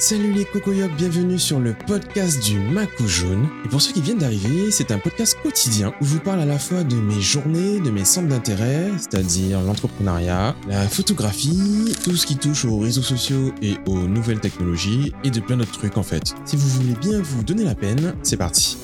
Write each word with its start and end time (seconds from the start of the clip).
Salut 0.00 0.32
les 0.32 0.46
cocoyocs, 0.46 0.96
bienvenue 0.96 1.38
sur 1.38 1.60
le 1.60 1.74
podcast 1.74 2.42
du 2.42 2.58
Macou 2.58 3.06
Jaune. 3.06 3.46
Et 3.66 3.68
pour 3.68 3.82
ceux 3.82 3.92
qui 3.92 4.00
viennent 4.00 4.16
d'arriver, 4.16 4.70
c'est 4.70 4.92
un 4.92 4.98
podcast 4.98 5.36
quotidien 5.42 5.92
où 6.00 6.06
je 6.06 6.14
vous 6.14 6.20
parle 6.20 6.40
à 6.40 6.46
la 6.46 6.58
fois 6.58 6.84
de 6.84 6.96
mes 6.96 7.20
journées, 7.20 7.80
de 7.80 7.90
mes 7.90 8.06
centres 8.06 8.28
d'intérêt, 8.28 8.90
c'est-à-dire 8.96 9.60
l'entrepreneuriat, 9.60 10.56
la 10.66 10.88
photographie, 10.88 11.94
tout 12.02 12.16
ce 12.16 12.24
qui 12.24 12.36
touche 12.36 12.64
aux 12.64 12.78
réseaux 12.78 13.02
sociaux 13.02 13.52
et 13.60 13.74
aux 13.86 14.08
nouvelles 14.08 14.40
technologies, 14.40 15.12
et 15.22 15.30
de 15.30 15.38
plein 15.38 15.58
d'autres 15.58 15.78
trucs 15.78 15.98
en 15.98 16.02
fait. 16.02 16.34
Si 16.46 16.56
vous 16.56 16.68
voulez 16.68 16.94
bien 16.94 17.20
vous 17.20 17.44
donner 17.44 17.64
la 17.64 17.74
peine, 17.74 18.14
c'est 18.22 18.38
parti. 18.38 18.78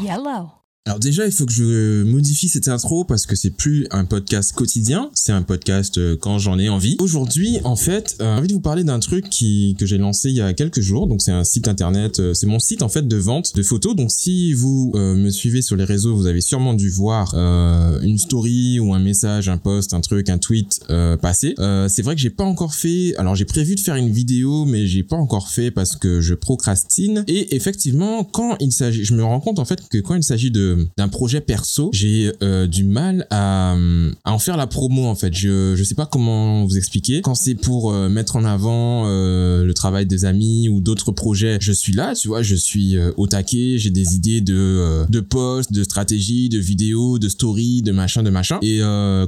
Yellow. 0.00 0.48
Alors 0.86 1.00
déjà, 1.00 1.26
il 1.26 1.32
faut 1.32 1.46
que 1.46 1.52
je 1.52 2.04
modifie 2.04 2.48
cette 2.48 2.68
intro 2.68 3.02
parce 3.02 3.26
que 3.26 3.34
c'est 3.34 3.50
plus 3.50 3.88
un 3.90 4.04
podcast 4.04 4.52
quotidien, 4.52 5.10
c'est 5.14 5.32
un 5.32 5.42
podcast 5.42 5.98
euh, 5.98 6.16
quand 6.16 6.38
j'en 6.38 6.60
ai 6.60 6.68
envie. 6.68 6.94
Aujourd'hui, 7.00 7.58
en 7.64 7.74
fait, 7.74 8.14
euh, 8.20 8.34
j'ai 8.34 8.38
envie 8.38 8.46
de 8.48 8.52
vous 8.52 8.60
parler 8.60 8.84
d'un 8.84 9.00
truc 9.00 9.28
qui 9.28 9.74
que 9.80 9.84
j'ai 9.84 9.98
lancé 9.98 10.28
il 10.28 10.36
y 10.36 10.40
a 10.40 10.52
quelques 10.52 10.80
jours. 10.80 11.08
Donc 11.08 11.22
c'est 11.22 11.32
un 11.32 11.42
site 11.42 11.66
internet, 11.66 12.20
euh, 12.20 12.34
c'est 12.34 12.46
mon 12.46 12.60
site 12.60 12.82
en 12.82 12.88
fait 12.88 13.08
de 13.08 13.16
vente 13.16 13.56
de 13.56 13.64
photos. 13.64 13.96
Donc 13.96 14.12
si 14.12 14.52
vous 14.52 14.92
me 14.94 15.30
suivez 15.30 15.60
sur 15.60 15.74
les 15.74 15.82
réseaux, 15.82 16.14
vous 16.14 16.26
avez 16.26 16.40
sûrement 16.40 16.74
dû 16.74 16.88
voir 16.88 17.34
une 17.34 18.18
story 18.18 18.78
ou 18.78 18.94
un 18.94 19.00
message, 19.00 19.48
un 19.48 19.58
post, 19.58 19.92
un 19.92 20.00
truc, 20.00 20.28
un 20.28 20.38
tweet 20.38 20.80
passer. 21.20 21.54
c'est 21.88 22.02
vrai 22.02 22.14
que 22.14 22.20
j'ai 22.20 22.30
pas 22.30 22.44
encore 22.44 22.74
fait. 22.74 23.14
Alors 23.16 23.34
j'ai 23.34 23.44
prévu 23.44 23.74
de 23.74 23.80
faire 23.80 23.96
une 23.96 24.10
vidéo, 24.10 24.64
mais 24.64 24.86
j'ai 24.86 25.02
pas 25.02 25.16
encore 25.16 25.48
fait 25.48 25.70
parce 25.70 25.96
que 25.96 26.20
je 26.20 26.34
procrastine. 26.34 27.24
Et 27.26 27.56
effectivement, 27.56 28.22
quand 28.24 28.56
il 28.60 28.72
s'agit, 28.72 29.04
je 29.04 29.14
me 29.14 29.24
rends 29.24 29.40
compte 29.40 29.58
en 29.58 29.64
fait 29.64 29.80
que 29.88 29.98
quand 29.98 30.14
il 30.14 30.22
s'agit 30.22 30.50
de 30.50 30.75
d'un 30.96 31.08
projet 31.08 31.40
perso, 31.40 31.90
j'ai 31.92 32.32
euh, 32.42 32.66
du 32.66 32.84
mal 32.84 33.26
à, 33.30 33.76
à, 34.24 34.32
en 34.32 34.38
faire 34.38 34.56
la 34.56 34.66
promo 34.66 35.06
en 35.06 35.14
fait. 35.14 35.34
Je 35.34 35.74
je 35.76 35.84
sais 35.84 35.94
pas 35.94 36.06
comment 36.06 36.64
vous 36.64 36.76
expliquer. 36.76 37.20
Quand 37.22 37.34
c'est 37.34 37.54
pour 37.54 37.92
euh, 37.92 38.08
mettre 38.08 38.36
en 38.36 38.44
avant 38.44 39.04
euh, 39.06 39.64
le 39.64 39.74
travail 39.74 40.06
des 40.06 40.24
amis 40.24 40.68
ou 40.68 40.80
d'autres 40.80 41.12
projets, 41.12 41.58
je 41.60 41.72
suis 41.72 41.92
là, 41.92 42.14
tu 42.14 42.28
vois, 42.28 42.42
je 42.42 42.54
suis 42.54 42.96
au 43.16 43.26
taquet, 43.26 43.78
j'ai 43.78 43.90
des 43.90 44.14
idées 44.14 44.40
de 44.40 45.06
de 45.08 45.20
posts, 45.20 45.72
de 45.72 45.84
stratégies, 45.84 46.48
de 46.48 46.58
vidéos, 46.58 47.18
de 47.18 47.28
stories, 47.28 47.82
de 47.82 47.92
machin, 47.92 48.22
de 48.22 48.30
machin. 48.30 48.58
Et 48.62 48.80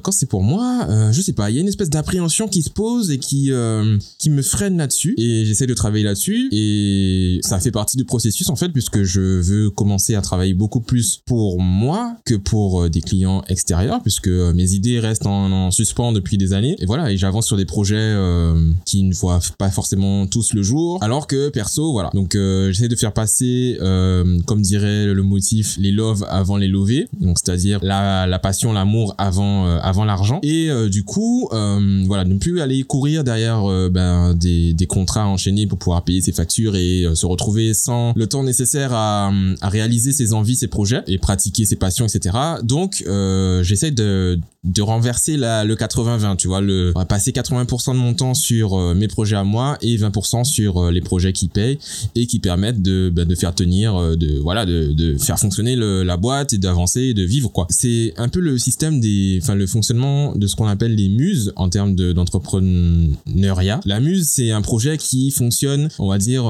quand 0.02 0.12
c'est 0.12 0.28
pour 0.28 0.42
moi, 0.42 0.86
je 1.12 1.20
sais 1.20 1.32
pas, 1.32 1.50
il 1.50 1.56
y 1.56 1.58
a 1.58 1.62
une 1.62 1.68
espèce 1.68 1.90
d'appréhension 1.90 2.48
qui 2.48 2.62
se 2.62 2.70
pose 2.70 3.10
et 3.10 3.18
qui 3.18 3.50
qui 4.18 4.30
me 4.30 4.42
freine 4.42 4.76
là-dessus. 4.76 5.14
Et 5.18 5.44
j'essaie 5.44 5.66
de 5.66 5.74
travailler 5.74 6.04
là-dessus 6.04 6.48
et 6.52 7.40
ça 7.42 7.60
fait 7.60 7.70
partie 7.70 7.96
du 7.96 8.04
processus 8.04 8.48
en 8.50 8.56
fait 8.56 8.68
puisque 8.68 9.02
je 9.02 9.20
veux 9.20 9.70
commencer 9.70 10.14
à 10.14 10.22
travailler 10.22 10.54
beaucoup 10.54 10.80
plus 10.80 11.20
pour 11.24 11.37
pour 11.38 11.60
moi 11.62 12.16
que 12.24 12.34
pour 12.34 12.82
euh, 12.82 12.88
des 12.90 13.00
clients 13.00 13.44
extérieurs 13.46 14.02
puisque 14.02 14.26
euh, 14.26 14.52
mes 14.54 14.72
idées 14.72 14.98
restent 14.98 15.24
en, 15.24 15.70
suspens 15.70 16.10
depuis 16.10 16.36
des 16.36 16.52
années. 16.52 16.74
Et 16.80 16.84
voilà 16.84 17.12
et 17.12 17.16
j'avance 17.16 17.46
sur 17.46 17.56
des 17.56 17.64
projets 17.64 17.94
euh, 17.96 18.72
qui 18.84 19.04
ne 19.04 19.14
voient 19.14 19.38
pas 19.56 19.70
forcément 19.70 20.26
tous 20.26 20.52
le 20.52 20.64
jour 20.64 20.98
alors 21.00 21.28
que 21.28 21.48
perso 21.50 21.92
voilà. 21.92 22.10
Donc 22.12 22.32
j'essaie 22.34 22.88
de 22.88 22.96
faire 22.96 23.12
passer 23.12 23.76
comme 24.46 24.62
dirait 24.62 25.06
le 25.06 25.22
motif 25.22 25.76
les 25.78 25.92
loves 25.92 26.26
avant 26.28 26.56
les 26.56 26.66
lovés. 26.66 27.06
Donc 27.20 27.38
c'est-à-dire 27.38 27.78
la, 27.82 28.26
la 28.26 28.38
passion 28.40 28.72
l'amour 28.72 29.14
avant 29.18 29.66
avant 29.78 30.04
l'argent. 30.04 30.40
Et 30.42 30.70
du 30.90 31.04
coup 31.04 31.48
voilà 31.52 32.24
ne 32.24 32.36
plus 32.36 32.60
aller 32.60 32.82
courir 32.82 33.22
derrière 33.22 33.62
ben, 33.90 34.34
des, 34.34 34.86
contrats 34.88 35.28
enchaînés 35.28 35.66
pour 35.66 35.78
pouvoir 35.78 36.02
payer 36.02 36.20
ses 36.20 36.32
factures 36.32 36.74
et 36.74 37.06
se 37.14 37.26
retrouver 37.26 37.74
sans 37.74 38.12
le 38.16 38.26
temps 38.26 38.42
nécessaire 38.42 38.92
à, 38.92 39.30
à 39.60 39.68
réaliser 39.68 40.12
ses 40.12 40.32
envies 40.32 40.56
ses 40.56 40.68
projets. 40.68 41.02
Et 41.06 41.18
pratiquer 41.28 41.66
ses 41.66 41.76
passions, 41.76 42.06
etc. 42.06 42.34
Donc, 42.62 43.04
euh, 43.06 43.62
j'essaie 43.62 43.90
de, 43.90 44.40
de 44.64 44.82
renverser 44.82 45.36
la, 45.36 45.64
le 45.64 45.76
80-20, 45.76 46.36
tu 46.36 46.48
vois, 46.48 46.60
le 46.60 46.92
passer 47.08 47.30
80% 47.30 47.92
de 47.92 47.98
mon 47.98 48.12
temps 48.12 48.34
sur 48.34 48.74
euh, 48.74 48.94
mes 48.94 49.06
projets 49.06 49.36
à 49.36 49.44
moi 49.44 49.78
et 49.82 49.96
20% 49.96 50.44
sur 50.44 50.78
euh, 50.78 50.90
les 50.90 51.00
projets 51.00 51.32
qui 51.32 51.48
payent 51.48 51.78
et 52.16 52.26
qui 52.26 52.40
permettent 52.40 52.82
de, 52.82 53.10
bah, 53.14 53.24
de 53.24 53.34
faire 53.36 53.54
tenir, 53.54 53.94
euh, 53.96 54.16
de 54.16 54.38
voilà, 54.40 54.66
de, 54.66 54.92
de 54.92 55.16
faire 55.16 55.38
fonctionner 55.38 55.76
le, 55.76 56.02
la 56.02 56.16
boîte 56.16 56.52
et 56.52 56.58
d'avancer 56.58 57.02
et 57.02 57.14
de 57.14 57.22
vivre 57.22 57.52
quoi. 57.52 57.66
C'est 57.70 58.14
un 58.16 58.28
peu 58.28 58.40
le 58.40 58.58
système 58.58 59.00
des, 59.00 59.38
enfin 59.40 59.54
le 59.54 59.66
fonctionnement 59.66 60.34
de 60.34 60.46
ce 60.48 60.56
qu'on 60.56 60.66
appelle 60.66 60.96
les 60.96 61.08
muses 61.08 61.52
en 61.54 61.68
termes 61.68 61.94
d'entrepreneuriat. 61.94 63.80
la 63.84 64.00
muse, 64.00 64.28
c'est 64.28 64.50
un 64.50 64.62
projet 64.62 64.98
qui 64.98 65.30
fonctionne, 65.30 65.88
on 65.98 66.08
va 66.08 66.18
dire, 66.18 66.46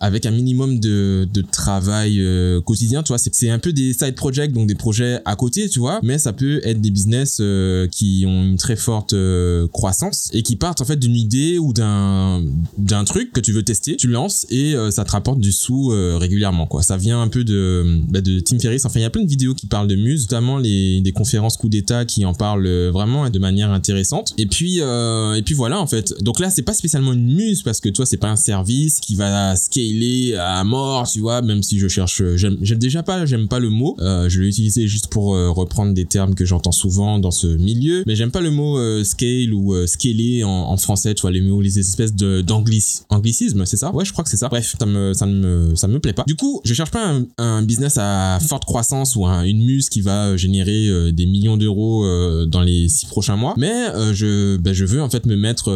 avec 0.00 0.24
un 0.26 0.30
minimum 0.30 0.78
de, 0.78 1.28
de 1.32 1.42
travail 1.42 2.22
quotidien, 2.64 3.02
tu 3.02 3.08
vois. 3.08 3.18
C'est 3.18 3.50
un 3.50 3.58
peu 3.58 3.72
des 3.72 3.92
side 4.06 4.52
donc 4.52 4.66
des 4.66 4.74
projets 4.74 5.20
à 5.24 5.36
côté, 5.36 5.68
tu 5.68 5.78
vois, 5.78 6.00
mais 6.02 6.18
ça 6.18 6.32
peut 6.32 6.60
être 6.64 6.80
des 6.80 6.90
business 6.90 7.38
euh, 7.40 7.86
qui 7.88 8.24
ont 8.26 8.44
une 8.44 8.56
très 8.56 8.76
forte 8.76 9.12
euh, 9.12 9.66
croissance 9.68 10.30
et 10.32 10.42
qui 10.42 10.56
partent 10.56 10.80
en 10.80 10.84
fait 10.84 10.96
d'une 10.96 11.16
idée 11.16 11.58
ou 11.58 11.72
d'un 11.72 12.42
d'un 12.78 13.04
truc 13.04 13.32
que 13.32 13.40
tu 13.40 13.52
veux 13.52 13.62
tester, 13.62 13.96
tu 13.96 14.08
lances 14.08 14.46
et 14.50 14.74
euh, 14.74 14.90
ça 14.90 15.04
te 15.04 15.10
rapporte 15.12 15.40
du 15.40 15.52
sous 15.52 15.88
régulièrement 15.88 16.66
quoi. 16.66 16.82
Ça 16.82 16.96
vient 16.96 17.20
un 17.20 17.28
peu 17.28 17.44
de 17.44 18.00
bah, 18.08 18.20
de 18.20 18.40
Tim 18.40 18.58
Ferriss. 18.58 18.84
Enfin, 18.84 19.00
il 19.00 19.02
y 19.02 19.06
a 19.06 19.10
plein 19.10 19.22
de 19.22 19.28
vidéos 19.28 19.54
qui 19.54 19.66
parlent 19.66 19.88
de 19.88 19.96
Muse, 19.96 20.22
notamment 20.22 20.58
les 20.58 21.00
des 21.00 21.12
conférences 21.12 21.56
coup 21.56 21.68
d'état 21.68 22.04
qui 22.04 22.24
en 22.24 22.34
parlent 22.34 22.88
vraiment 22.88 23.28
de 23.28 23.38
manière 23.38 23.70
intéressante. 23.70 24.34
Et 24.38 24.46
puis 24.46 24.78
et 24.78 25.42
puis 25.44 25.54
voilà 25.54 25.80
en 25.80 25.86
fait. 25.86 26.14
Donc 26.22 26.40
là, 26.40 26.50
c'est 26.50 26.62
pas 26.62 26.74
spécialement 26.74 27.12
une 27.12 27.34
muse 27.34 27.62
parce 27.62 27.80
que 27.80 27.88
toi, 27.88 28.06
c'est 28.06 28.16
pas 28.16 28.28
un 28.28 28.36
service 28.36 29.00
qui 29.00 29.14
va 29.14 29.56
scaler 29.56 30.34
à 30.38 30.62
mort, 30.64 31.08
tu 31.08 31.20
vois. 31.20 31.42
Même 31.42 31.62
si 31.62 31.78
je 31.78 31.88
cherche, 31.88 32.22
j'aime 32.36 32.56
déjà 32.78 33.02
pas, 33.02 33.26
j'aime 33.26 33.48
pas 33.48 33.58
le 33.58 33.70
mot. 33.70 33.89
Je 33.98 34.40
l'ai 34.40 34.48
utilisé 34.48 34.86
juste 34.88 35.08
pour 35.08 35.34
reprendre 35.54 35.94
des 35.94 36.04
termes 36.04 36.34
que 36.34 36.44
j'entends 36.44 36.72
souvent 36.72 37.18
dans 37.18 37.30
ce 37.30 37.46
milieu, 37.46 38.02
mais 38.06 38.14
j'aime 38.14 38.30
pas 38.30 38.40
le 38.40 38.50
mot 38.50 38.78
euh, 38.78 39.04
scale 39.04 39.52
ou 39.52 39.74
euh, 39.74 39.86
scaler 39.86 40.42
en, 40.44 40.76
français, 40.76 41.14
tu 41.14 41.22
vois, 41.22 41.30
les 41.30 41.40
mots, 41.40 41.60
les 41.60 41.78
espèces 41.78 42.14
d'anglicisme, 42.14 43.64
c'est 43.66 43.76
ça? 43.76 43.92
Ouais, 43.92 44.04
je 44.04 44.12
crois 44.12 44.24
que 44.24 44.30
c'est 44.30 44.36
ça. 44.36 44.48
Bref, 44.48 44.76
ça 44.78 44.86
me 44.86 45.12
ça 45.12 45.26
me 45.26 45.74
ça 45.74 45.88
me 45.88 46.00
plaît 46.00 46.12
pas. 46.12 46.24
Du 46.26 46.36
coup, 46.36 46.60
je 46.64 46.72
cherche 46.72 46.90
pas 46.90 47.14
un, 47.38 47.62
business 47.62 47.98
à 47.98 48.38
forte 48.40 48.64
croissance 48.64 49.16
ou 49.16 49.26
un, 49.26 49.42
une 49.42 49.64
muse 49.64 49.88
qui 49.88 50.00
va 50.00 50.36
générer 50.36 50.88
euh, 50.88 51.12
des 51.12 51.26
millions 51.26 51.56
d'euros 51.56 52.06
dans 52.46 52.62
les 52.62 52.88
six 52.88 53.06
prochains 53.06 53.36
mois, 53.36 53.54
mais 53.56 53.86
je 54.12 54.56
ben, 54.56 54.72
je 54.72 54.84
veux 54.84 55.02
en 55.02 55.10
fait 55.10 55.26
me 55.26 55.36
mettre 55.36 55.70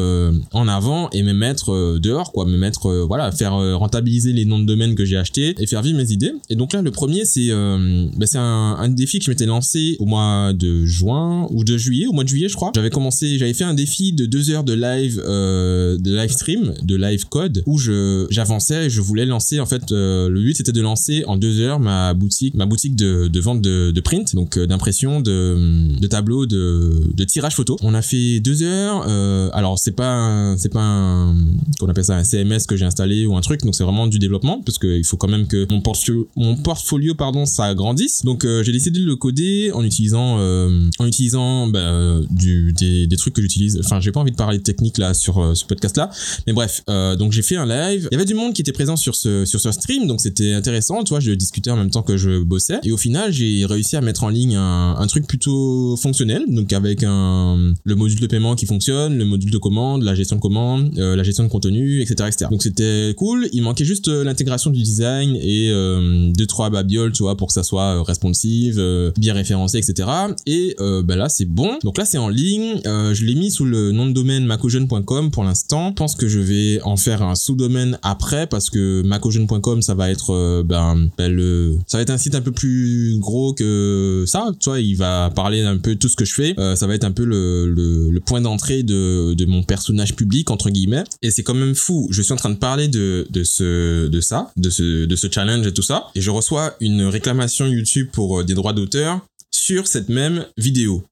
en 0.53 0.69
avant 0.69 1.11
et 1.11 1.23
me 1.23 1.33
mettre 1.33 1.99
dehors 1.99 2.33
quoi, 2.33 2.47
me 2.47 2.57
mettre 2.57 3.05
voilà, 3.07 3.31
faire 3.33 3.55
rentabiliser 3.79 4.33
les 4.33 4.45
noms 4.45 4.59
de 4.59 4.65
domaine 4.65 4.95
que 4.95 5.05
j'ai 5.05 5.17
achetés 5.17 5.55
et 5.59 5.67
faire 5.67 5.83
vivre 5.83 5.99
mes 5.99 6.11
idées. 6.11 6.33
Et 6.49 6.57
donc 6.57 6.73
là, 6.73 6.83
le 6.83 6.91
premier 6.91 7.25
c'est 7.25 7.51
ben, 8.17 8.27
c'est 8.27 8.39
un, 8.39 8.89
défi 8.89 9.19
que 9.19 9.25
je 9.25 9.31
m'étais 9.31 9.47
lancé 9.47 9.97
au 9.99 10.07
mois 10.07 10.53
de 10.53 10.85
juin 10.85 11.47
ou 11.51 11.65
de 11.65 11.77
juillet, 11.77 12.07
au 12.07 12.13
mois 12.13 12.25
de 12.25 12.29
juillet 12.29 12.49
je 12.49 12.55
crois. 12.55 12.71
J'avais 12.75 12.91
commencé, 12.91 13.39
j'avais 13.39 13.55
fait 13.55 13.65
un 13.65 13.75
défi 13.75 14.13
de 14.13 14.27
deux 14.27 14.51
heures 14.51 14.65
de 14.65 14.73
live, 14.73 15.23
euh, 15.27 15.99
de 15.99 16.15
live 16.15 16.31
stream, 16.31 16.75
de 16.83 16.97
live 16.97 17.27
code, 17.29 17.63
où 17.67 17.79
je 17.79 18.27
j'avançais 18.31 18.87
et 18.87 18.91
je 18.91 19.01
voulais 19.01 19.27
lancer 19.27 19.61
en 19.61 19.67
fait 19.67 19.91
euh, 19.93 20.29
le 20.29 20.41
but 20.41 20.57
c'était 20.57 20.73
de 20.73 20.81
lancer 20.81 21.25
en 21.27 21.37
deux 21.37 21.61
heures 21.61 21.81
ma 21.81 22.15
boutique, 22.15 22.55
ma 22.55 22.67
boutique 22.67 22.97
de, 22.97 23.41
vente 23.41 23.61
de, 23.61 23.91
de 23.91 24.01
print, 24.01 24.35
donc 24.35 24.57
euh, 24.57 24.67
d'impression, 24.67 25.21
de, 25.21 25.99
de 25.99 26.07
tableaux, 26.07 26.47
de, 26.47 27.03
de 27.15 27.25
tirage 27.25 27.55
photo. 27.55 27.77
On 27.83 27.95
a 27.95 28.03
fait 28.03 28.41
deux 28.41 28.63
heures. 28.63 29.07
Alors 29.55 29.79
c'est 29.79 29.93
pas 29.93 30.55
c'est 30.59 30.73
pas 30.73 30.83
un 30.83 31.35
qu'on 31.79 31.89
appelle 31.89 32.05
ça 32.05 32.17
un 32.17 32.25
CMS 32.25 32.67
que 32.69 32.77
j'ai 32.77 32.85
installé 32.85 33.27
ou 33.27 33.37
un 33.37 33.41
truc, 33.41 33.63
donc 33.63 33.75
c'est 33.75 33.85
vraiment 33.85 34.07
du 34.07 34.19
développement 34.19 34.63
parce 34.65 34.79
qu'il 34.79 35.05
faut 35.05 35.17
quand 35.17 35.29
même 35.29 35.47
que 35.47 35.67
mon 35.71 35.81
portfolio 35.81 36.29
mon 36.37 36.57
portfolio 36.57 37.15
pardon 37.15 37.47
ça 37.47 37.75
Donc 38.25 38.45
j'ai 38.45 38.73
décidé 38.73 39.01
de 39.01 39.07
le 39.07 39.17
coder 39.17 39.71
en 39.73 39.85
utilisant 39.85 40.39
en 40.99 41.07
utilisant 41.07 41.67
bah, 41.67 42.21
du, 42.31 42.73
des, 42.73 43.17
trucs 43.17 43.35
que 43.35 43.43
j'utilise. 43.43 43.81
Enfin, 43.85 44.01
j'ai 44.01 44.13
pas 44.13 44.21
envie 44.21 44.31
de 44.31 44.37
parler 44.37 44.59
de 44.59 44.63
technique 44.63 44.99
là 44.99 45.15
sur 45.15 45.39
euh, 45.39 45.55
ce 45.55 45.65
podcast 45.65 45.97
là, 45.97 46.11
mais 46.47 46.53
bref. 46.53 46.83
Euh, 46.89 47.17
donc 47.17 47.33
j'ai 47.33 47.43
fait 47.43 47.57
un 47.57 47.67
live. 47.67 48.09
Il 48.11 48.15
y 48.15 48.17
avait 48.17 48.25
du 48.25 48.35
monde 48.35 48.53
qui 48.55 48.63
était 48.63 48.73
présent 48.73 48.97
sur 48.97 49.15
ce 49.15 49.45
sur 49.45 49.61
ce 49.61 49.73
stream, 49.73 50.07
donc 50.07 50.21
c'était 50.21 50.53
intéressant. 50.53 51.03
Tu 51.05 51.11
vois, 51.11 51.21
je 51.21 51.33
discutais 51.33 51.71
en 51.71 51.77
même 51.77 51.91
temps 51.91 52.03
que 52.03 52.17
je 52.17 52.43
bossais. 52.43 52.81
Et 52.83 52.93
au 52.93 52.97
final, 52.97 53.33
j'ai 53.33 53.65
réussi 53.67 53.97
à 53.97 54.01
mettre 54.01 54.25
en 54.25 54.29
ligne 54.29 54.57
un, 54.57 55.07
truc 55.07 55.27
plutôt 55.27 55.97
fonctionnel, 55.97 56.45
donc 56.49 56.73
avec 56.73 57.05
un 57.05 57.75
le 57.85 57.95
module 57.95 58.21
de 58.21 58.27
paiement 58.27 58.57
qui 58.57 58.67
fonctionne, 58.67 59.19
le 59.19 59.25
module 59.25 59.51
de 59.51 59.59
commande, 59.59 60.03
la 60.03 60.15
gestion 60.15 60.37
de 60.37 60.41
commande, 60.41 60.99
euh, 60.99 61.15
la 61.15 61.23
gestion 61.23 61.45
de 61.45 61.49
contenu, 61.49 62.01
etc., 62.01 62.29
etc. 62.29 62.47
Donc 62.51 62.63
c'était 62.63 63.15
cool. 63.17 63.49
Il 63.53 63.63
manquait 63.63 63.85
juste 63.85 64.09
l'intégration 64.09 64.71
du 64.71 64.83
design 64.83 65.37
et 65.41 65.71
deux 66.35 66.47
trois 66.47 66.71
babioles, 66.71 67.13
tu 67.13 67.23
vois, 67.23 67.37
pour 67.37 67.49
que 67.49 67.55
ça 67.55 67.63
soit 67.63 67.84
responsive, 68.03 68.81
bien 69.17 69.35
référencé, 69.35 69.79
etc. 69.79 70.09
Et 70.47 70.77
bah 70.79 71.17
là 71.17 71.29
c'est 71.29 71.45
bon. 71.45 71.79
Donc 71.83 71.99
là 71.99 72.05
c'est 72.05 72.19
en 72.19 72.29
ligne. 72.29 72.81
Euh, 72.87 73.15
je 73.15 73.25
l'ai 73.25 73.35
mis 73.35 73.51
sous 73.51 73.65
le 73.65 73.93
nom 73.93 74.07
de 74.07 74.13
domaine 74.13 74.45
macojeune.com 74.47 75.31
pour 75.31 75.45
l'instant. 75.45 75.89
Je 75.91 75.95
pense 75.95 76.15
que 76.15 76.29
je 76.29 76.41
vais 76.41 76.81
en 76.83 76.97
faire 76.97 77.23
un 77.23 77.35
sous-domaine 77.35 77.99
après 78.03 78.47
parce 78.47 78.71
que 78.71 79.03
macojeune.com 79.03 79.83
ça 79.83 79.95
va 79.95 80.11
être 80.11 80.31
euh, 80.31 80.63
ben, 80.63 81.09
ben, 81.17 81.33
le 81.33 81.77
ça 81.87 81.99
va 81.99 82.03
être 82.03 82.11
un 82.11 82.19
site 82.19 82.35
un 82.35 82.41
peu 82.41 82.53
plus 82.53 83.19
gros 83.19 83.53
que 83.53 84.25
ça. 84.27 84.53
Tu 84.61 84.71
vois, 84.71 84.81
il 84.81 84.95
va 84.95 85.31
parler 85.31 85.63
un 85.63 85.79
peu 85.79 85.97
tout 85.97 86.09
ce 86.09 86.17
que 86.17 86.25
je 86.25 86.35
fais. 86.35 86.55
Euh, 86.59 86.77
ça 86.77 86.87
va 86.87 86.95
être 86.95 87.05
un 87.05 87.13
peu 87.13 87.25
le, 87.25 87.67
le, 87.67 88.21
point 88.25 88.41
d'entrée 88.41 88.83
de, 88.83 89.35
de 89.35 89.45
mon 89.45 89.63
personnage 89.63 90.17
public 90.17 90.51
entre 90.51 90.71
guillemets. 90.71 91.05
Et 91.21 91.31
c'est 91.31 91.43
quand 91.43 91.55
même 91.55 91.75
fou. 91.75 92.09
Je 92.11 92.23
suis 92.23 92.33
en 92.33 92.37
train 92.37 92.51
de 92.51 92.57
parler 92.57 92.89
de, 92.89 93.27
de 93.29 93.45
ce 93.45 94.09
de 94.09 94.21
ça, 94.21 94.51
de 94.57 94.71
ce 94.71 95.05
de 95.05 95.17
ce 95.17 95.27
challenge 95.31 95.67
et 95.67 95.73
tout 95.73 95.83
ça, 95.83 96.07
et 96.15 96.23
je 96.23 96.31
reçois 96.31 96.75
une 96.81 97.03
réclamation 97.03 97.67
YouTube 97.75 98.09
pour 98.13 98.45
des 98.45 98.55
droits 98.55 98.73
d'auteur 98.73 99.21
sur 99.51 99.87
cette 99.87 100.09
même 100.09 100.47
vidéo 100.57 101.05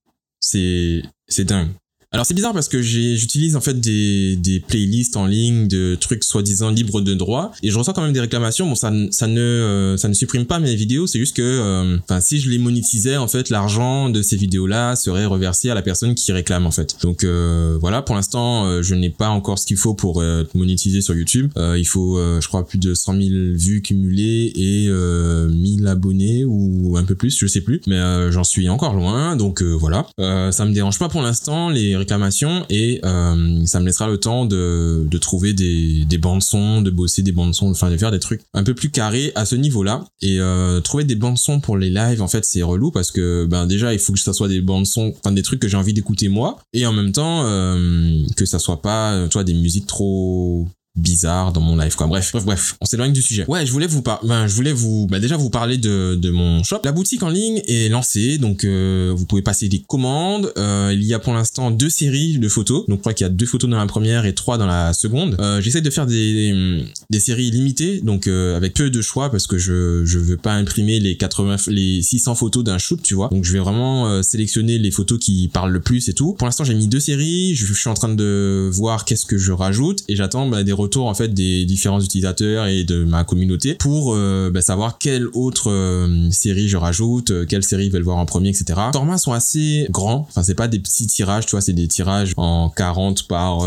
c'est 0.42 1.02
c'est 1.28 1.44
dingue. 1.44 1.70
Alors 2.14 2.26
c'est 2.26 2.34
bizarre 2.34 2.52
parce 2.52 2.68
que 2.68 2.82
j'utilise 2.82 3.56
en 3.56 3.62
fait 3.62 3.80
des, 3.80 4.36
des 4.36 4.60
playlists 4.60 5.16
en 5.16 5.24
ligne 5.24 5.66
de 5.66 5.96
trucs 5.98 6.24
soi-disant 6.24 6.68
libres 6.68 7.00
de 7.00 7.14
droit 7.14 7.52
et 7.62 7.70
je 7.70 7.78
reçois 7.78 7.94
quand 7.94 8.02
même 8.02 8.12
des 8.12 8.20
réclamations. 8.20 8.66
Bon, 8.66 8.74
ça, 8.74 8.92
ça 9.10 9.26
ne 9.26 9.40
euh, 9.40 9.96
ça 9.96 10.08
ne 10.08 10.14
supprime 10.14 10.44
pas 10.44 10.58
mes 10.58 10.74
vidéos, 10.74 11.06
c'est 11.06 11.18
juste 11.18 11.34
que 11.34 11.42
euh, 11.42 11.96
enfin 12.02 12.20
si 12.20 12.38
je 12.38 12.50
les 12.50 12.58
monétisais 12.58 13.16
en 13.16 13.28
fait 13.28 13.48
l'argent 13.48 14.10
de 14.10 14.20
ces 14.20 14.36
vidéos 14.36 14.66
là 14.66 14.94
serait 14.94 15.24
reversé 15.24 15.70
à 15.70 15.74
la 15.74 15.80
personne 15.80 16.14
qui 16.14 16.32
réclame 16.32 16.66
en 16.66 16.70
fait. 16.70 16.96
Donc 17.00 17.24
euh, 17.24 17.78
voilà, 17.80 18.02
pour 18.02 18.14
l'instant 18.14 18.82
je 18.82 18.94
n'ai 18.94 19.10
pas 19.10 19.28
encore 19.28 19.58
ce 19.58 19.64
qu'il 19.64 19.78
faut 19.78 19.94
pour 19.94 20.22
monétiser 20.54 21.00
sur 21.00 21.14
YouTube. 21.14 21.50
il 21.56 21.86
faut 21.86 22.18
je 22.18 22.46
crois 22.46 22.66
plus 22.66 22.78
de 22.78 22.92
100 22.92 23.12
000 23.14 23.28
vues 23.54 23.80
cumulées 23.80 24.52
et 24.54 24.88
1000 24.90 25.86
abonnés 25.86 26.44
ou 26.44 26.96
un 26.98 27.04
peu 27.04 27.14
plus, 27.14 27.38
je 27.38 27.46
sais 27.46 27.62
plus, 27.62 27.80
mais 27.86 28.30
j'en 28.30 28.44
suis 28.44 28.68
encore 28.68 28.92
loin. 28.92 29.34
Donc 29.36 29.62
voilà, 29.62 30.06
ça 30.18 30.66
me 30.66 30.74
dérange 30.74 30.98
pas 30.98 31.08
pour 31.08 31.22
l'instant 31.22 31.70
les 31.70 32.01
réclamations 32.02 32.66
et 32.68 33.00
euh, 33.04 33.64
ça 33.66 33.80
me 33.80 33.86
laissera 33.86 34.08
le 34.08 34.18
temps 34.18 34.44
de, 34.44 35.06
trouver 35.20 35.52
des, 35.52 36.04
des 36.04 36.18
bandes 36.18 36.42
son, 36.42 36.82
de 36.82 36.90
bosser 36.90 37.22
des 37.22 37.32
bandes 37.32 37.54
son, 37.54 37.70
enfin 37.70 37.90
de 37.90 37.96
faire 37.96 38.10
des 38.10 38.18
trucs 38.18 38.42
un 38.54 38.64
peu 38.64 38.74
plus 38.74 38.90
carrés 38.90 39.32
à 39.34 39.46
ce 39.46 39.56
niveau-là. 39.56 40.04
Et 40.20 40.40
euh, 40.40 40.80
trouver 40.80 41.04
des 41.04 41.14
bandes 41.14 41.38
son 41.38 41.60
pour 41.60 41.76
les 41.76 41.90
lives 41.90 42.22
en 42.22 42.28
fait 42.28 42.44
c'est 42.44 42.62
relou 42.62 42.90
parce 42.90 43.10
que 43.10 43.46
ben 43.46 43.66
déjà 43.66 43.92
il 43.92 43.98
faut 43.98 44.12
que 44.12 44.18
ça 44.18 44.32
soit 44.32 44.48
des 44.48 44.60
bandes 44.60 44.86
son, 44.86 45.14
enfin 45.18 45.32
des 45.32 45.42
trucs 45.42 45.60
que 45.60 45.68
j'ai 45.68 45.76
envie 45.76 45.94
d'écouter 45.94 46.28
moi. 46.28 46.58
Et 46.72 46.86
en 46.86 46.92
même 46.92 47.12
temps 47.12 47.44
euh, 47.44 48.22
que 48.36 48.46
ça 48.46 48.58
soit 48.58 48.82
pas 48.82 49.28
toi 49.28 49.44
des 49.44 49.54
musiques 49.54 49.86
trop 49.86 50.66
bizarre 50.94 51.52
dans 51.52 51.60
mon 51.60 51.76
live 51.76 51.94
quoi. 51.96 52.06
Bref 52.06 52.30
bref 52.32 52.44
bref 52.44 52.76
on 52.80 52.84
s'éloigne 52.84 53.12
du 53.12 53.22
sujet. 53.22 53.44
Ouais 53.48 53.64
je 53.64 53.72
voulais 53.72 53.86
vous 53.86 54.02
par... 54.02 54.24
ben, 54.24 54.46
je 54.46 54.54
voulais 54.54 54.72
vous 54.72 55.06
bah, 55.10 55.20
déjà 55.20 55.36
vous 55.36 55.50
parler 55.50 55.78
de, 55.78 56.14
de 56.14 56.30
mon 56.30 56.62
shop. 56.62 56.80
La 56.84 56.92
boutique 56.92 57.22
en 57.22 57.30
ligne 57.30 57.62
est 57.66 57.88
lancée 57.88 58.38
donc 58.38 58.64
euh, 58.64 59.12
vous 59.16 59.24
pouvez 59.24 59.42
passer 59.42 59.68
des 59.68 59.80
commandes. 59.80 60.52
Euh, 60.58 60.90
il 60.92 61.02
y 61.04 61.14
a 61.14 61.18
pour 61.18 61.32
l'instant 61.32 61.70
deux 61.70 61.88
séries 61.90 62.38
de 62.38 62.48
photos. 62.48 62.86
Donc 62.88 62.98
je 62.98 63.00
crois 63.00 63.14
qu'il 63.14 63.24
y 63.24 63.30
a 63.30 63.32
deux 63.32 63.46
photos 63.46 63.70
dans 63.70 63.78
la 63.78 63.86
première 63.86 64.26
et 64.26 64.34
trois 64.34 64.58
dans 64.58 64.66
la 64.66 64.92
seconde. 64.92 65.36
Euh, 65.40 65.60
j'essaie 65.60 65.80
de 65.80 65.90
faire 65.90 66.06
des, 66.06 66.84
des 67.10 67.20
séries 67.20 67.50
limitées 67.50 68.00
donc 68.02 68.26
euh, 68.26 68.56
avec 68.56 68.74
peu 68.74 68.90
de 68.90 69.02
choix 69.02 69.30
parce 69.30 69.46
que 69.46 69.58
je 69.58 70.04
je 70.04 70.18
veux 70.18 70.36
pas 70.36 70.52
imprimer 70.52 71.00
les 71.00 71.16
80 71.16 71.56
les 71.68 72.02
600 72.02 72.34
photos 72.34 72.64
d'un 72.64 72.78
shoot 72.78 73.00
tu 73.02 73.14
vois. 73.14 73.28
Donc 73.28 73.44
je 73.44 73.52
vais 73.52 73.60
vraiment 73.60 74.08
euh, 74.08 74.22
sélectionner 74.22 74.78
les 74.78 74.90
photos 74.90 75.18
qui 75.18 75.48
parlent 75.48 75.72
le 75.72 75.80
plus 75.80 76.08
et 76.08 76.12
tout. 76.12 76.34
Pour 76.34 76.46
l'instant 76.46 76.64
j'ai 76.64 76.74
mis 76.74 76.88
deux 76.88 77.00
séries. 77.00 77.54
Je, 77.54 77.72
suis 77.72 77.88
en 77.88 77.94
train 77.94 78.14
de 78.14 78.68
voir 78.72 79.04
qu'est-ce 79.04 79.26
que 79.26 79.38
je 79.38 79.52
rajoute 79.52 80.00
et 80.08 80.16
j'attends 80.16 80.48
bah, 80.48 80.62
des 80.62 80.72
retour 80.82 81.06
en 81.06 81.14
fait 81.14 81.32
des 81.32 81.64
différents 81.64 82.00
utilisateurs 82.00 82.66
et 82.66 82.84
de 82.84 83.04
ma 83.04 83.24
communauté 83.24 83.74
pour 83.74 84.14
euh, 84.14 84.50
bah, 84.52 84.60
savoir 84.60 84.98
quelle 84.98 85.26
autre 85.32 85.70
euh, 85.70 86.30
série 86.30 86.68
je 86.68 86.76
rajoute, 86.76 87.30
euh, 87.30 87.46
quelle 87.46 87.62
série 87.62 87.86
ils 87.86 87.92
veulent 87.92 88.02
voir 88.02 88.18
en 88.18 88.26
premier, 88.26 88.50
etc. 88.50 88.64
Les 88.86 88.92
formats 88.92 89.18
sont 89.18 89.32
assez 89.32 89.86
grands, 89.90 90.26
enfin 90.28 90.42
c'est 90.42 90.54
pas 90.54 90.68
des 90.68 90.78
petits 90.78 91.06
tirages, 91.06 91.46
tu 91.46 91.52
vois, 91.52 91.60
c'est 91.60 91.72
des 91.72 91.88
tirages 91.88 92.32
en 92.36 92.68
40 92.70 93.28
par 93.28 93.60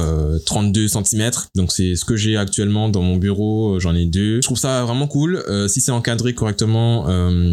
32 0.46 0.88
cm. 0.88 1.32
Donc 1.56 1.72
c'est 1.72 1.96
ce 1.96 2.06
que 2.06 2.16
j'ai 2.16 2.38
actuellement 2.38 2.90
dans 2.90 3.02
mon 3.02 3.18
bureau, 3.18 3.80
j'en 3.80 3.96
ai 3.96 4.06
deux. 4.06 4.38
Je 4.38 4.42
trouve 4.42 4.58
ça 4.58 4.84
vraiment 4.84 5.08
cool. 5.08 5.44
si 5.68 5.82
c'est 5.82 5.92
encadré 5.92 6.34
correctement, 6.34 7.06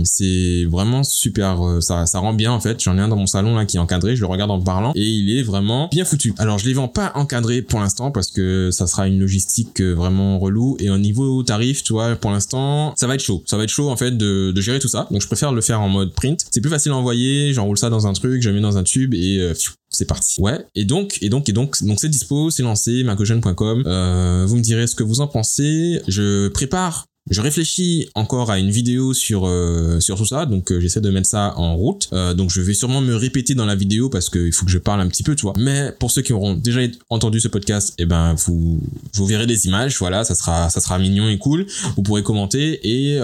c'est 0.05 0.65
vraiment 0.65 1.05
super. 1.05 1.79
ça, 1.81 2.07
ça 2.07 2.19
rend 2.19 2.33
bien 2.33 2.53
en 2.53 2.61
fait. 2.61 2.83
J'en 2.83 2.99
ai 2.99 3.01
un 3.01 3.09
dans 3.09 3.17
mon 3.17 3.27
salon 3.27 3.57
là 3.57 3.65
qui 3.65 3.77
est 3.77 3.81
encadré, 3.81 4.17
je 4.17 4.21
le 4.23 4.27
regarde 4.27 4.51
en 4.51 4.61
parlant 4.61 4.93
et 4.95 5.07
il 5.07 5.37
est 5.37 5.43
vraiment 5.43 5.89
bien 5.91 6.05
foutu. 6.05 6.35
Alors 6.39 6.59
je 6.59 6.67
les 6.67 6.75
vends 6.75 6.89
pas 6.89 7.13
encadrés 7.15 7.63
pour 7.63 7.81
l'instant 7.81 8.11
parce 8.11 8.31
que 8.31 8.71
ça 8.71 8.87
sera 8.87 9.07
une 9.07 9.21
logistique 9.21 9.52
vraiment 9.81 10.39
relou. 10.39 10.77
Et 10.81 10.91
au 10.91 10.99
niveau 10.99 11.43
tarif, 11.43 11.83
tu 11.83 11.93
vois, 11.93 12.17
pour 12.17 12.31
l'instant, 12.31 12.95
ça 12.97 13.07
va 13.07 13.15
être 13.15 13.23
chaud. 13.23 13.43
Ça 13.47 13.57
va 13.57 13.65
être 13.65 13.71
chaud 13.71 13.89
en 13.89 13.97
fait 13.97 14.17
de, 14.17 14.53
gérer 14.61 14.79
tout 14.79 14.89
ça. 14.89 15.09
Donc 15.11 15.21
je 15.21 15.27
préfère 15.27 15.53
le 15.53 15.61
faire 15.61 15.81
en 15.81 15.89
mode 15.89 16.13
print. 16.13 16.45
C'est 16.51 16.61
plus 16.61 16.71
facile 16.71 16.93
à 16.93 16.97
envoyer. 16.97 17.53
J'enroule 17.53 17.79
ça 17.79 17.91
dans 17.91 18.07
un 18.07 18.13
truc, 18.13 18.43
je 18.43 18.49
le 18.49 18.55
mets 18.55 18.61
dans 18.61 18.77
un 18.77 18.85
tube 18.85 19.15
et 19.15 19.39
euh, 19.39 19.55
c'est 19.91 20.07
parti. 20.07 20.41
Ouais. 20.41 20.65
Et 20.75 20.85
donc, 20.85 21.19
et 21.21 21.29
donc, 21.29 21.49
et 21.49 21.53
donc, 21.53 21.83
donc 21.83 21.99
c'est 22.01 22.09
dispo, 22.09 22.51
c'est 22.51 22.63
lancé, 22.63 23.05
macojeune.com. 23.05 23.85
Euh, 23.87 24.45
vous 24.47 24.57
me 24.57 24.63
direz 24.63 24.87
ce 24.87 24.95
que 24.95 25.03
vous 25.03 25.21
en 25.21 25.27
pensez. 25.27 26.01
Je 26.09 26.49
prépare 26.49 27.07
je 27.31 27.41
réfléchis 27.41 28.09
encore 28.17 28.51
à 28.51 28.59
une 28.59 28.71
vidéo 28.71 29.15
sur 29.15 29.47
euh, 29.47 30.01
sur 30.01 30.17
tout 30.17 30.27
ça, 30.27 30.45
donc 30.45 30.73
euh, 30.73 30.81
j'essaie 30.81 31.01
de 31.01 31.09
mettre 31.09 31.29
ça 31.29 31.55
en 31.57 31.77
route. 31.77 32.09
Euh, 32.13 32.35
donc 32.35 32.51
je 32.51 32.61
vais 32.61 32.75
sûrement 32.75 33.01
me 33.01 33.15
répéter 33.15 33.55
dans 33.55 33.65
la 33.65 33.77
vidéo 33.77 34.11
parce 34.11 34.29
qu'il 34.29 34.53
faut 34.53 34.65
que 34.67 34.73
je 34.73 34.79
parle 34.79 35.01
un 35.01 35.07
petit 35.07 35.23
peu, 35.23 35.37
tu 35.37 35.43
vois. 35.43 35.55
Mais 35.57 35.93
pour 36.01 36.11
ceux 36.11 36.23
qui 36.23 36.33
auront 36.33 36.55
déjà 36.55 36.81
entendu 37.11 37.39
ce 37.39 37.47
podcast, 37.47 37.95
eh 37.99 38.07
ben 38.07 38.35
vous 38.35 38.81
vous 39.15 39.27
verrez 39.27 39.47
des 39.47 39.67
images, 39.67 39.99
voilà, 39.99 40.25
ça 40.25 40.35
sera 40.35 40.69
ça 40.69 40.81
sera 40.81 40.99
mignon 40.99 41.29
et 41.29 41.39
cool. 41.39 41.65
Vous 41.97 42.03
pourrez 42.03 42.25
commenter 42.25 42.81
et 42.83 43.21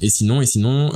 et 0.00 0.10
sinon 0.10 0.40
et 0.40 0.46
sinon 0.46 0.90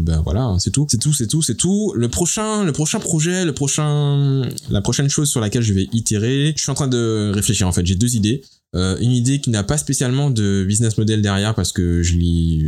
ben 0.00 0.20
voilà, 0.24 0.42
hein, 0.42 0.58
c'est 0.58 0.70
tout, 0.70 0.86
c'est 0.90 0.98
tout, 0.98 1.14
c'est 1.14 1.26
tout, 1.26 1.40
c'est 1.40 1.56
tout. 1.56 1.94
Le 1.96 2.08
prochain 2.08 2.64
le 2.64 2.72
prochain 2.72 3.00
projet, 3.00 3.46
le 3.46 3.54
prochain 3.54 4.42
la 4.68 4.82
prochaine 4.82 5.08
chose 5.08 5.30
sur 5.30 5.40
laquelle 5.40 5.62
je 5.62 5.72
vais 5.72 5.88
itérer, 5.92 6.52
je 6.54 6.62
suis 6.62 6.70
en 6.70 6.74
train 6.74 6.88
de 6.88 7.32
réfléchir 7.34 7.66
en 7.66 7.72
fait. 7.72 7.86
J'ai 7.86 7.94
deux 7.94 8.14
idées. 8.14 8.42
Euh, 8.74 8.96
une 9.00 9.12
idée 9.12 9.40
qui 9.40 9.50
n'a 9.50 9.62
pas 9.62 9.78
spécialement 9.78 10.30
de 10.30 10.64
business 10.64 10.98
model 10.98 11.22
derrière 11.22 11.54
parce 11.54 11.72
que 11.72 12.02
je 12.02 12.14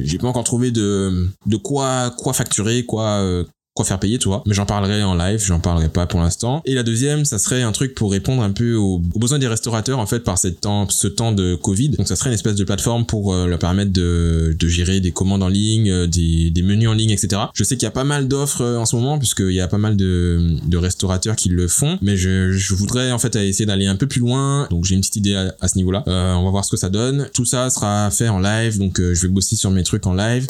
j'ai 0.05 0.19
pas 0.19 0.29
encore 0.29 0.45
trouvé 0.45 0.71
de 0.71 1.29
de 1.47 1.57
quoi 1.57 2.15
quoi 2.17 2.33
facturer 2.33 2.85
quoi 2.85 3.23
euh, 3.23 3.45
quoi 3.77 3.85
faire 3.85 4.01
payer, 4.01 4.19
tu 4.19 4.29
vois. 4.29 4.43
Mais 4.47 4.55
j'en 4.55 4.67
parlerai 4.67 5.05
en 5.05 5.15
live, 5.15 5.41
j'en 5.45 5.61
parlerai 5.61 5.89
pas 5.89 6.07
pour 6.07 6.19
l'instant. 6.21 6.63
Et 6.65 6.75
la 6.75 6.83
deuxième, 6.83 7.25
ça 7.25 7.39
serait 7.39 7.63
un 7.63 7.73
truc 7.73 7.95
pour 7.95 8.11
répondre 8.11 8.43
un 8.43 8.51
peu 8.51 8.75
aux, 8.75 8.99
besoins 8.99 9.39
des 9.39 9.47
restaurateurs, 9.47 9.99
en 9.99 10.07
fait, 10.07 10.21
par 10.21 10.39
cette 10.39 10.63
temps, 10.63 10.89
ce 10.89 11.07
temps 11.07 11.31
de 11.31 11.55
Covid. 11.55 11.91
Donc 11.91 12.09
ça 12.09 12.17
serait 12.17 12.31
une 12.31 12.35
espèce 12.35 12.55
de 12.55 12.65
plateforme 12.65 13.05
pour 13.05 13.35
euh, 13.35 13.47
leur 13.47 13.59
permettre 13.59 13.93
de, 13.93 14.57
de 14.59 14.69
gérer 14.69 15.01
des 15.01 15.13
commandes 15.13 15.43
en 15.43 15.49
ligne, 15.49 15.91
euh, 15.91 16.07
des, 16.07 16.63
menus 16.63 16.89
en 16.89 16.95
ligne, 16.95 17.11
etc. 17.11 17.43
Je 17.55 17.63
sais 17.63 17.77
qu'il 17.77 17.85
y 17.85 17.89
a 17.89 17.93
pas 17.93 18.05
mal 18.05 18.29
d'offres 18.29 18.63
euh, 18.63 18.79
en 18.79 18.87
ce 18.87 18.97
moment, 18.97 19.19
puisqu'il 19.19 19.53
y 19.53 19.61
a 19.61 19.69
pas 19.69 19.79
mal 19.79 19.97
de, 19.97 20.57
restaurateurs 20.77 21.37
qui 21.37 21.49
le 21.49 21.69
font, 21.69 21.99
mais 22.03 22.17
je, 22.17 22.75
voudrais 22.75 23.13
en 23.13 23.19
fait 23.19 23.35
essayer 23.37 23.67
d'aller 23.67 23.87
un 23.87 23.97
peu 23.97 24.07
plus 24.07 24.21
loin. 24.21 24.67
Donc 24.71 24.85
j'ai 24.85 24.95
une 24.95 25.01
petite 25.01 25.17
idée 25.17 25.35
à, 25.61 25.69
ce 25.69 25.77
niveau-là. 25.77 26.03
on 26.07 26.45
va 26.45 26.51
voir 26.51 26.65
ce 26.65 26.71
que 26.71 26.77
ça 26.77 26.89
donne. 26.89 27.29
Tout 27.33 27.45
ça 27.45 27.71
sera 27.71 28.11
fait 28.11 28.29
en 28.29 28.39
live, 28.39 28.79
donc 28.79 29.01
je 29.01 29.23
vais 29.23 29.29
bosser 29.29 29.57
sur 29.57 29.71
mes 29.71 29.83
trucs 29.83 30.07
en 30.07 30.15
live, 30.15 30.47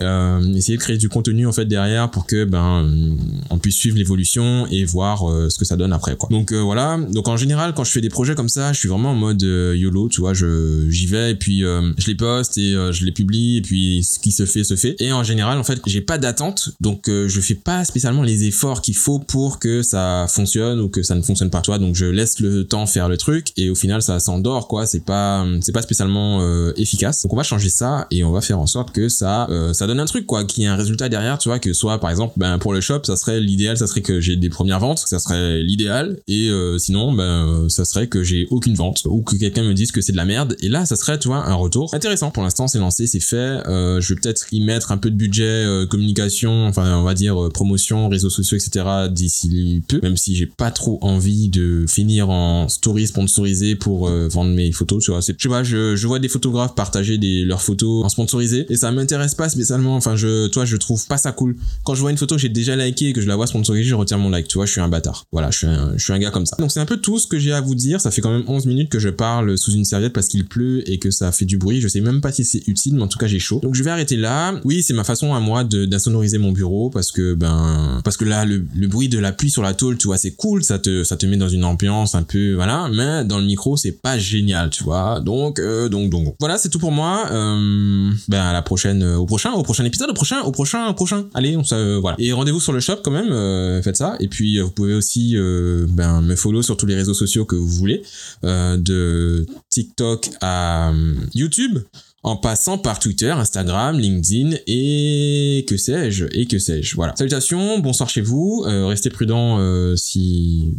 essayer 0.56 0.76
de 0.76 0.82
créer 0.82 0.98
du 0.98 1.08
contenu 1.08 1.46
en 1.46 1.52
fait 1.52 1.64
derrière 1.64 2.10
pour 2.10 2.26
que 2.26 2.44
ben 2.44 3.15
on 3.50 3.58
puisse 3.58 3.76
suivre 3.76 3.96
l'évolution 3.96 4.66
et 4.70 4.84
voir 4.84 5.28
euh, 5.28 5.48
ce 5.48 5.58
que 5.58 5.64
ça 5.64 5.76
donne 5.76 5.92
après 5.92 6.16
quoi. 6.16 6.28
Donc 6.30 6.52
euh, 6.52 6.60
voilà, 6.60 6.98
donc 7.10 7.28
en 7.28 7.36
général 7.36 7.74
quand 7.74 7.84
je 7.84 7.90
fais 7.90 8.00
des 8.00 8.08
projets 8.08 8.34
comme 8.34 8.48
ça, 8.48 8.72
je 8.72 8.78
suis 8.78 8.88
vraiment 8.88 9.10
en 9.10 9.14
mode 9.14 9.42
euh, 9.42 9.76
YOLO, 9.76 10.08
tu 10.08 10.20
vois, 10.20 10.34
je 10.34 10.88
j'y 10.88 11.06
vais 11.06 11.32
et 11.32 11.34
puis 11.34 11.60
je 11.60 12.06
les 12.06 12.14
poste 12.14 12.58
et 12.58 12.72
je 12.72 13.04
les 13.04 13.12
publie 13.12 13.58
et 13.58 13.62
puis 13.62 14.02
ce 14.02 14.18
qui 14.18 14.32
se 14.32 14.46
fait 14.46 14.64
se 14.64 14.76
fait. 14.76 14.96
Et 15.00 15.12
en 15.12 15.22
général 15.22 15.58
en 15.58 15.64
fait, 15.64 15.80
j'ai 15.86 16.00
pas 16.00 16.18
d'attente, 16.18 16.70
donc 16.80 17.08
je 17.08 17.40
fais 17.40 17.54
pas 17.54 17.84
spécialement 17.84 18.22
les 18.22 18.44
efforts 18.44 18.82
qu'il 18.82 18.96
faut 18.96 19.18
pour 19.18 19.58
que 19.58 19.82
ça 19.82 20.26
fonctionne 20.28 20.80
ou 20.80 20.88
que 20.88 21.02
ça 21.02 21.14
ne 21.14 21.22
fonctionne 21.22 21.50
pas. 21.50 21.60
Tu 21.60 21.70
vois, 21.70 21.78
donc 21.78 21.94
je 21.94 22.06
laisse 22.06 22.40
le 22.40 22.64
temps 22.64 22.86
faire 22.86 23.08
le 23.08 23.16
truc 23.16 23.52
et 23.56 23.70
au 23.70 23.74
final 23.74 24.02
ça 24.02 24.18
s'endort 24.20 24.68
quoi, 24.68 24.86
c'est 24.86 25.04
pas 25.04 25.46
c'est 25.60 25.72
pas 25.72 25.82
spécialement 25.82 26.40
efficace. 26.76 27.22
Donc 27.22 27.32
on 27.32 27.36
va 27.36 27.42
changer 27.42 27.70
ça 27.70 28.06
et 28.10 28.24
on 28.24 28.32
va 28.32 28.40
faire 28.40 28.58
en 28.58 28.66
sorte 28.66 28.92
que 28.92 29.08
ça 29.08 29.48
ça 29.72 29.86
donne 29.86 30.00
un 30.00 30.06
truc 30.06 30.26
quoi, 30.26 30.44
qu'il 30.44 30.62
y 30.62 30.66
ait 30.66 30.70
un 30.70 30.76
résultat 30.76 31.08
derrière, 31.08 31.38
tu 31.38 31.48
vois, 31.48 31.58
que 31.58 31.72
soit 31.72 31.98
par 31.98 32.10
exemple 32.10 32.34
ben 32.36 32.58
pour 32.58 32.72
le 32.72 32.80
shop, 32.80 33.02
ça 33.06 33.16
serait 33.16 33.40
l'idéal 33.40 33.76
ça 33.76 33.86
serait 33.86 34.02
que 34.02 34.20
j'ai 34.20 34.36
des 34.36 34.50
premières 34.50 34.80
ventes, 34.80 35.04
ça 35.06 35.18
serait 35.18 35.62
l'idéal 35.62 36.18
et 36.28 36.48
euh, 36.48 36.78
sinon 36.78 37.12
ben 37.12 37.64
euh, 37.64 37.68
ça 37.68 37.84
serait 37.84 38.06
que 38.08 38.22
j'ai 38.22 38.46
aucune 38.50 38.74
vente 38.74 39.02
ou 39.06 39.22
que 39.22 39.36
quelqu'un 39.36 39.62
me 39.62 39.74
dise 39.74 39.92
que 39.92 40.00
c'est 40.00 40.12
de 40.12 40.16
la 40.16 40.24
merde 40.24 40.56
et 40.60 40.68
là 40.68 40.86
ça 40.86 40.96
serait 40.96 41.18
tu 41.18 41.28
vois 41.28 41.46
un 41.46 41.54
retour 41.54 41.94
intéressant. 41.94 42.30
Pour 42.30 42.42
l'instant 42.42 42.68
c'est 42.68 42.78
lancé, 42.78 43.06
c'est 43.06 43.20
fait. 43.20 43.36
Euh, 43.36 44.00
je 44.00 44.14
vais 44.14 44.20
peut-être 44.20 44.46
y 44.52 44.60
mettre 44.60 44.92
un 44.92 44.98
peu 44.98 45.10
de 45.10 45.16
budget 45.16 45.64
communication, 45.88 46.66
enfin 46.66 46.98
on 46.98 47.02
va 47.02 47.14
dire 47.14 47.48
promotion, 47.52 48.08
réseaux 48.08 48.30
sociaux 48.30 48.56
etc. 48.56 48.84
d'ici 49.10 49.82
peu, 49.88 50.00
même 50.02 50.16
si 50.16 50.34
j'ai 50.34 50.46
pas 50.46 50.70
trop 50.70 50.98
envie 51.02 51.48
de 51.48 51.86
finir 51.88 52.30
en 52.30 52.68
story 52.68 53.06
sponsorisé 53.06 53.76
pour 53.76 54.08
vendre 54.08 54.50
mes 54.50 54.72
photos, 54.72 55.04
tu 55.04 55.10
vois. 55.10 55.62
Je 55.62 56.06
vois 56.06 56.18
des 56.18 56.28
photographes 56.28 56.74
partager 56.74 57.18
leurs 57.44 57.62
photos 57.62 58.04
en 58.04 58.08
sponsorisé 58.08 58.66
et 58.68 58.76
ça 58.76 58.90
m'intéresse 58.92 59.34
pas 59.34 59.48
spécialement. 59.48 59.96
Enfin 59.96 60.16
je 60.16 60.48
toi 60.48 60.64
je 60.64 60.76
trouve 60.76 61.06
pas 61.06 61.18
ça 61.18 61.32
cool. 61.32 61.56
Quand 61.84 61.94
je 61.94 62.00
vois 62.00 62.10
une 62.10 62.18
photo 62.18 62.38
j'ai 62.38 62.48
déjà 62.48 62.76
liké 62.76 62.95
et 63.02 63.12
que 63.12 63.20
je 63.20 63.28
la 63.28 63.36
vois 63.36 63.46
sponsorisée, 63.46 63.88
je 63.88 63.94
retiens 63.94 64.16
mon 64.16 64.30
like. 64.30 64.48
Tu 64.48 64.58
vois, 64.58 64.66
je 64.66 64.72
suis 64.72 64.80
un 64.80 64.88
bâtard. 64.88 65.24
Voilà, 65.32 65.50
je 65.50 65.58
suis 65.58 65.66
un, 65.66 65.92
je 65.96 66.02
suis 66.02 66.12
un 66.12 66.18
gars 66.18 66.30
comme 66.30 66.46
ça. 66.46 66.56
Donc 66.58 66.72
c'est 66.72 66.80
un 66.80 66.86
peu 66.86 66.96
tout 66.96 67.18
ce 67.18 67.26
que 67.26 67.38
j'ai 67.38 67.52
à 67.52 67.60
vous 67.60 67.74
dire. 67.74 68.00
Ça 68.00 68.10
fait 68.10 68.20
quand 68.20 68.32
même 68.32 68.44
11 68.46 68.66
minutes 68.66 68.88
que 68.88 68.98
je 68.98 69.08
parle 69.08 69.56
sous 69.58 69.72
une 69.72 69.84
serviette 69.84 70.12
parce 70.12 70.28
qu'il 70.28 70.46
pleut 70.46 70.88
et 70.90 70.98
que 70.98 71.10
ça 71.10 71.32
fait 71.32 71.44
du 71.44 71.58
bruit. 71.58 71.80
Je 71.80 71.88
sais 71.88 72.00
même 72.00 72.20
pas 72.20 72.32
si 72.32 72.44
c'est 72.44 72.66
utile, 72.66 72.94
mais 72.94 73.02
en 73.02 73.08
tout 73.08 73.18
cas 73.18 73.26
j'ai 73.26 73.38
chaud. 73.38 73.60
Donc 73.62 73.74
je 73.74 73.82
vais 73.82 73.90
arrêter 73.90 74.16
là. 74.16 74.58
Oui, 74.64 74.82
c'est 74.82 74.94
ma 74.94 75.04
façon 75.04 75.34
à 75.34 75.40
moi 75.40 75.64
d'insonoriser 75.64 76.38
mon 76.38 76.52
bureau 76.52 76.90
parce 76.90 77.12
que 77.12 77.34
ben 77.34 78.00
parce 78.04 78.16
que 78.16 78.24
là 78.24 78.44
le, 78.44 78.64
le 78.74 78.88
bruit 78.88 79.08
de 79.08 79.18
la 79.18 79.32
pluie 79.32 79.50
sur 79.50 79.62
la 79.62 79.74
tôle, 79.74 79.98
tu 79.98 80.06
vois, 80.06 80.18
c'est 80.18 80.32
cool. 80.32 80.62
Ça 80.64 80.78
te 80.78 81.04
ça 81.04 81.16
te 81.16 81.26
met 81.26 81.36
dans 81.36 81.48
une 81.48 81.64
ambiance 81.64 82.14
un 82.14 82.22
peu 82.22 82.54
voilà. 82.54 82.88
Mais 82.92 83.24
dans 83.24 83.38
le 83.38 83.44
micro, 83.44 83.76
c'est 83.76 83.92
pas 83.92 84.18
génial, 84.18 84.70
tu 84.70 84.84
vois. 84.84 85.20
Donc 85.20 85.58
euh, 85.58 85.88
donc 85.88 86.10
donc 86.10 86.34
voilà, 86.40 86.58
c'est 86.58 86.68
tout 86.68 86.78
pour 86.78 86.92
moi. 86.92 87.26
Euh, 87.30 88.10
ben 88.28 88.42
à 88.42 88.52
la 88.52 88.62
prochaine, 88.62 89.02
euh, 89.02 89.16
au 89.16 89.26
prochain, 89.26 89.52
au 89.52 89.62
prochain 89.62 89.84
épisode, 89.84 90.10
au 90.10 90.14
prochain, 90.14 90.40
au 90.42 90.52
prochain, 90.52 90.86
au 90.88 90.94
prochain. 90.94 91.26
Allez, 91.34 91.56
on 91.56 91.64
se 91.64 91.98
voilà. 91.98 92.16
Et 92.18 92.32
rendez-vous 92.32 92.60
sur 92.60 92.72
le 92.72 92.75
shop 92.80 92.96
quand 93.04 93.10
même. 93.10 93.32
Euh, 93.32 93.82
faites 93.82 93.96
ça. 93.96 94.16
Et 94.20 94.28
puis 94.28 94.58
euh, 94.58 94.64
vous 94.64 94.70
pouvez 94.70 94.94
aussi 94.94 95.36
euh, 95.36 95.86
ben, 95.88 96.20
me 96.20 96.36
follow 96.36 96.62
sur 96.62 96.76
tous 96.76 96.86
les 96.86 96.94
réseaux 96.94 97.14
sociaux 97.14 97.44
que 97.44 97.56
vous 97.56 97.68
voulez, 97.68 98.02
de 98.42 99.46
TikTok 99.70 100.30
à 100.40 100.92
YouTube 101.34 101.78
en 102.22 102.36
passant 102.36 102.78
par 102.78 102.98
Twitter, 102.98 103.30
Instagram, 103.30 103.98
LinkedIn 103.98 104.56
et 104.66 105.64
que 105.68 105.76
sais-je, 105.76 106.26
et 106.32 106.46
que 106.46 106.58
sais-je. 106.58 106.96
Voilà. 106.96 107.14
Salutations, 107.16 107.78
bonsoir 107.78 108.08
chez 108.08 108.20
vous, 108.20 108.64
restez 108.66 109.10
prudents 109.10 109.96
si 109.96 110.74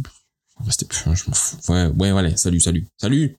Restez 0.66 0.86
je 0.90 1.08
m'en 1.08 1.14
fous. 1.34 1.56
Ouais, 1.68 1.86
ouais, 1.98 2.12
ouais, 2.12 2.36
salut, 2.36 2.60
salut, 2.60 2.86
salut 2.98 3.36